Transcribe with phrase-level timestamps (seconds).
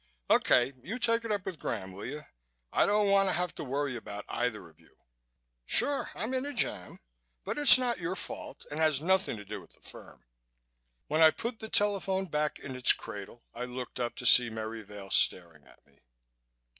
[0.31, 2.23] Okay, you take it up with Graham, will you?
[2.73, 4.95] I don't want to have to worry about either of you....
[5.67, 6.97] Sure I'm in a jam
[7.43, 10.25] but it's not your fault and has nothing to do with the firm...."
[11.05, 14.81] When I put the telephone back in its cradle I looked up to see Merry
[14.81, 15.99] Vail staring at me.